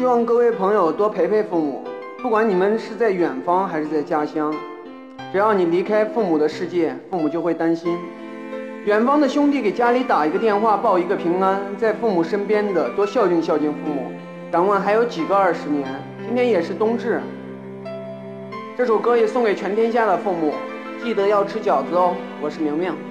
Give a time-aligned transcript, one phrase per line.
[0.00, 1.84] 希望各位朋友多陪陪父母，
[2.22, 4.50] 不管你们是在远方还是在家乡，
[5.30, 7.98] 只要你离开父母的世界，父母就会担心。
[8.86, 14.10] 远方的兄弟给家里打一个电话报一个平安，在父母身边的多孝敬孝敬父母。
[14.50, 15.86] 敢问还有几个二十年？
[16.24, 17.20] 今天也是冬至。
[18.78, 20.54] 这首歌也送给全天下的父母，
[21.04, 22.16] 记得要吃饺子哦。
[22.40, 23.09] 我是明明。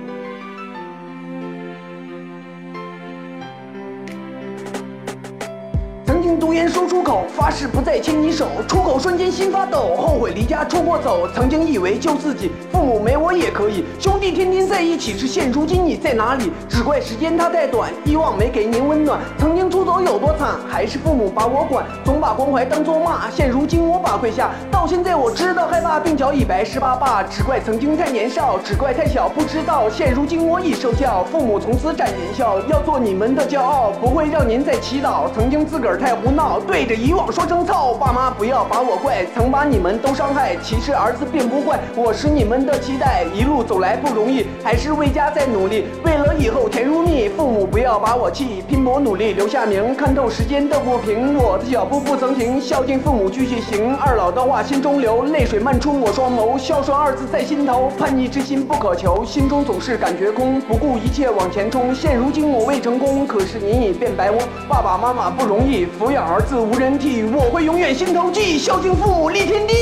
[6.39, 8.47] 读言说出口，发誓不再牵你手。
[8.67, 11.27] 出口瞬间心发抖，后悔离家出过走。
[11.35, 13.83] 曾经以为救自己，父母没我也可以。
[13.99, 16.51] 兄弟天天在一起，是现如今你在哪里？
[16.69, 19.19] 只怪时间它太短，遗忘没给您温暖。
[19.37, 23.29] 曾经出走有多惨，还是父母把我管，总把关怀当作骂。
[23.31, 27.23] 现如今我把跪下，到现在我知道害怕，鬓角已白十八把。
[27.23, 29.89] 只怪曾经太年少，只怪太小不知道。
[29.89, 35.23] 现如今我已受教，父母从此展颜笑，要做你们的骄傲，不会让您再祈祷。
[35.33, 36.09] 曾经自个儿太。
[36.19, 40.53] 胡闹，对着以往说声操，爸妈不要把我怪，曾把你们都伤害。
[40.57, 43.23] 其实儿子并不坏，我是你们的期待。
[43.33, 47.29] 一路走来不容易，还是为家在努力，为了以后甜如蜜。
[47.29, 53.95] 父母不要把我气，拼搏努力留下名，看透时间的不平，我的脚步不曾停，孝敬父母继续行。
[53.95, 61.93] 二老的话心中留，泪水漫出我双眸，孝顺二字在心头，叛逆之心不可求，心中总是感觉空，不顾一切往前冲。
[61.93, 65.85] 现如今我未成功，可是你已变白翁，爸爸妈妈不容易。
[65.85, 69.73] 抚养儿子无人替，我会永远心头记，孝敬父母立天地。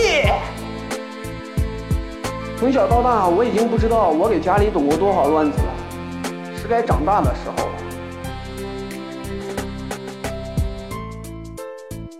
[2.59, 7.87] 从小到大，我已经不知道我给家里捅过多少乱子了，是该长大的时候了。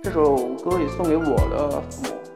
[0.08, 2.27] 这首歌也送给我的父母。